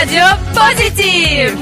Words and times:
아주 0.00 0.14
포지티브! 0.54 1.56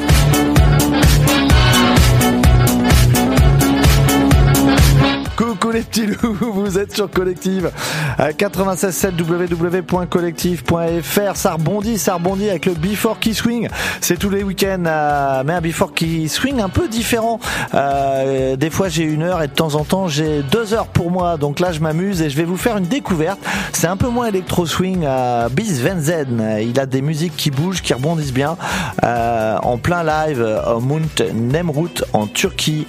그 5.34 5.45
Les 5.72 5.82
petits 5.82 6.06
loups, 6.06 6.36
vous 6.40 6.78
êtes 6.78 6.94
sur 6.94 7.10
Collective 7.10 7.72
96.7 8.18 9.20
www.collective.fr. 9.20 11.36
Ça 11.36 11.54
rebondit, 11.54 11.98
ça 11.98 12.14
rebondit 12.14 12.48
avec 12.48 12.66
le 12.66 12.74
Before 12.74 13.18
Key 13.18 13.32
Swing. 13.32 13.68
C'est 14.00 14.16
tous 14.16 14.30
les 14.30 14.44
week-ends, 14.44 14.84
euh, 14.86 15.42
mais 15.44 15.54
un 15.54 15.60
Before 15.60 15.92
Key 15.92 16.28
Swing 16.28 16.60
un 16.60 16.68
peu 16.68 16.86
différent. 16.88 17.40
Euh, 17.74 18.54
des 18.56 18.70
fois 18.70 18.88
j'ai 18.88 19.02
une 19.02 19.22
heure 19.22 19.42
et 19.42 19.48
de 19.48 19.52
temps 19.52 19.74
en 19.74 19.82
temps 19.84 20.06
j'ai 20.08 20.42
deux 20.42 20.72
heures 20.72 20.86
pour 20.86 21.10
moi. 21.10 21.36
Donc 21.36 21.58
là 21.58 21.72
je 21.72 21.80
m'amuse 21.80 22.22
et 22.22 22.30
je 22.30 22.36
vais 22.36 22.44
vous 22.44 22.56
faire 22.56 22.76
une 22.76 22.86
découverte. 22.86 23.40
C'est 23.72 23.88
un 23.88 23.96
peu 23.96 24.08
moins 24.08 24.26
électro 24.26 24.66
swing 24.66 25.04
à 25.04 25.48
Bis 25.48 25.80
Venzen. 25.80 26.60
Il 26.62 26.78
a 26.78 26.86
des 26.86 27.02
musiques 27.02 27.36
qui 27.36 27.50
bougent, 27.50 27.82
qui 27.82 27.92
rebondissent 27.92 28.32
bien. 28.32 28.56
Euh, 29.04 29.58
en 29.62 29.78
plein 29.78 30.04
live 30.04 30.46
au 30.74 30.80
Mount 30.80 31.22
Nemrut 31.34 32.04
en 32.12 32.26
Turquie. 32.26 32.86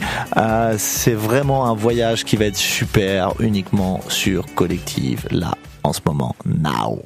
C'est 0.78 1.14
vraiment 1.14 1.66
un 1.66 1.74
voyage 1.74 2.24
qui 2.24 2.36
va 2.36 2.46
être 2.46 2.67
super 2.68 3.34
uniquement 3.40 4.02
sur 4.10 4.46
Collective 4.54 5.26
là 5.32 5.56
en 5.84 5.94
ce 5.94 6.02
moment. 6.06 6.36
Now. 6.46 7.02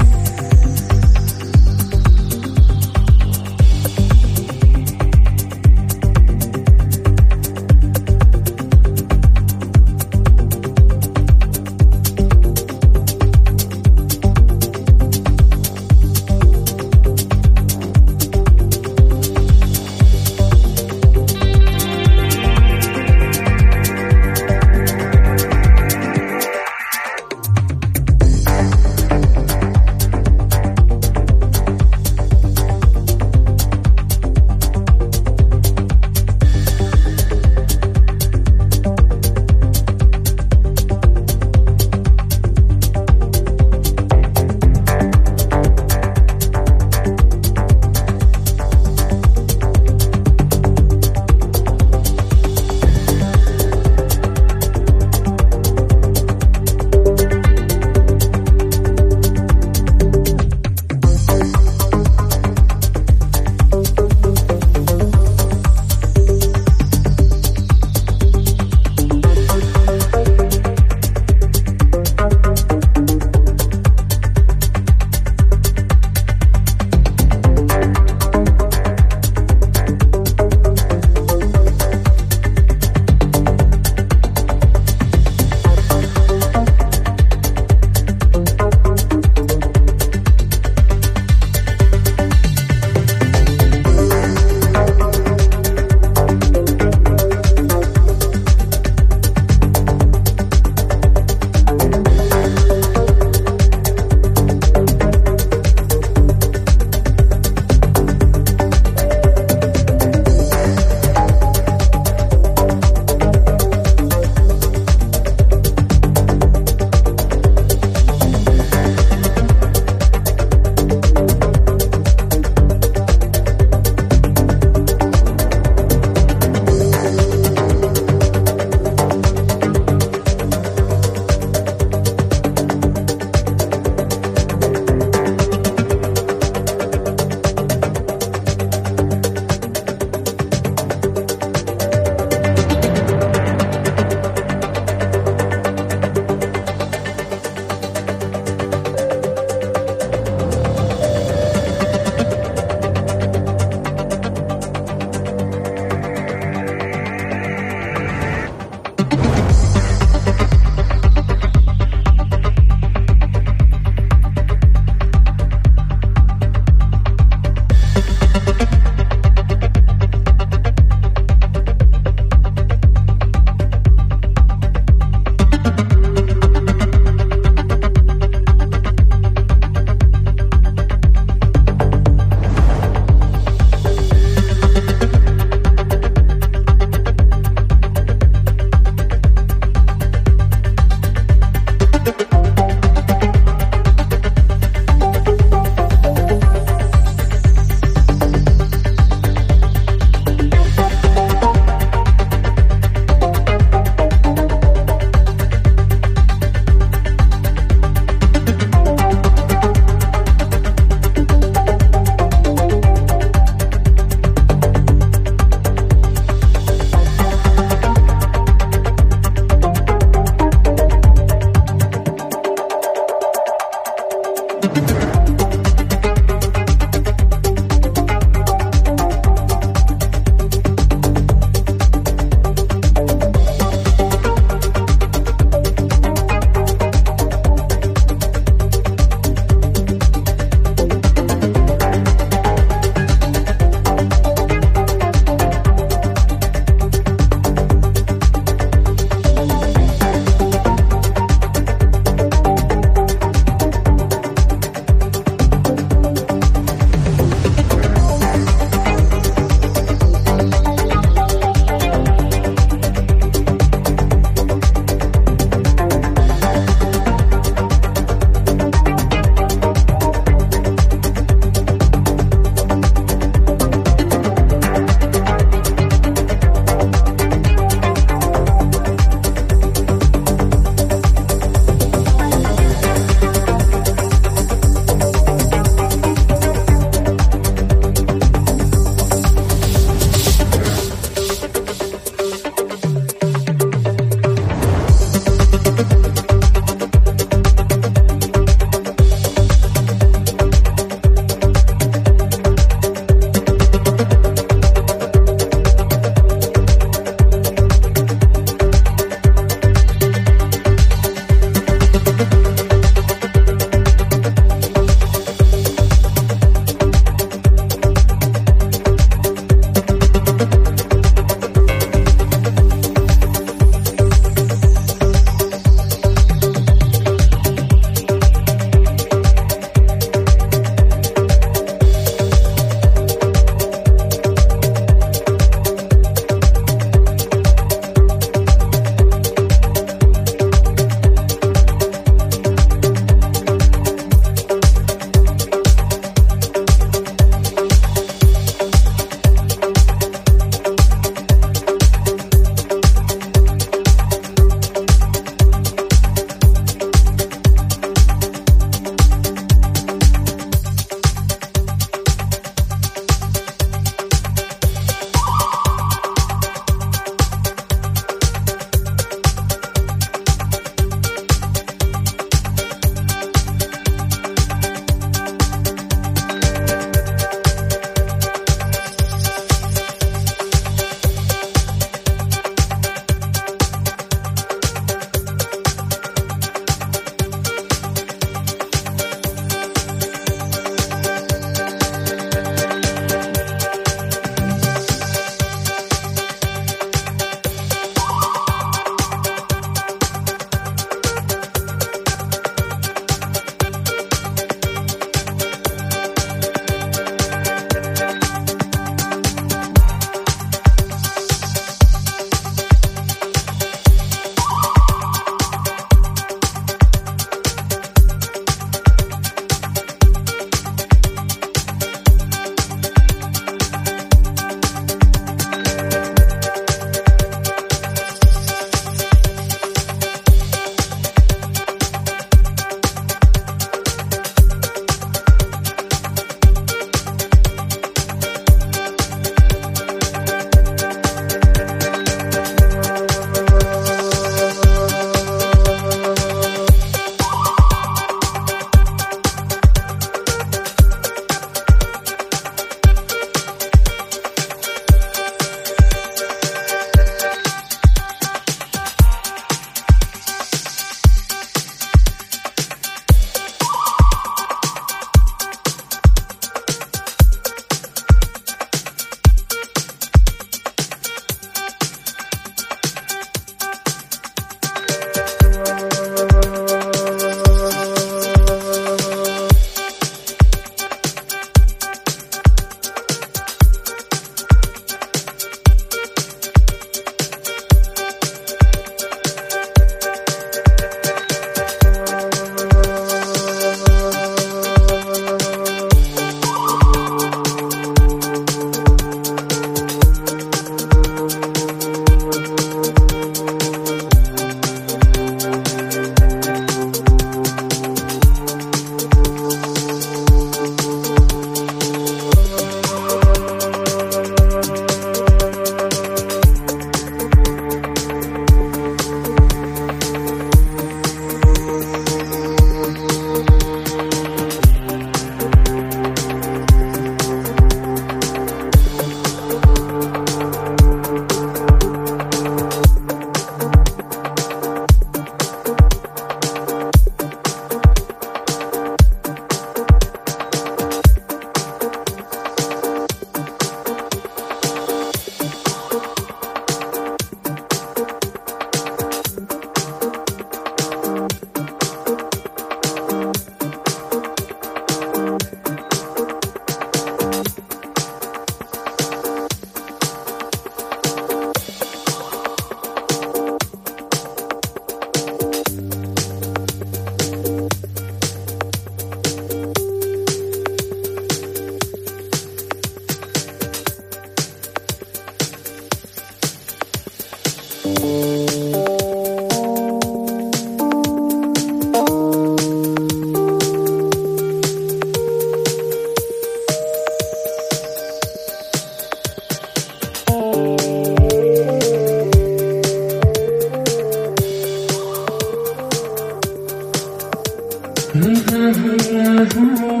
راغو 598.64 600.00